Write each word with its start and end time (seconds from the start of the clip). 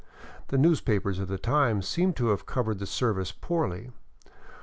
The 0.47 0.57
newspapers 0.57 1.19
of 1.19 1.27
the 1.27 1.37
time 1.37 1.83
seem 1.83 2.13
to 2.13 2.29
have 2.29 2.47
cov 2.47 2.65
ered 2.65 2.79
the 2.79 2.87
service 2.87 3.31
poorly. 3.31 3.91